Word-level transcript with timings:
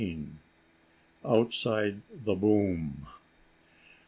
*OUTSIDE 1.23 2.01
THE 2.25 2.33
BOOM. 2.33 3.05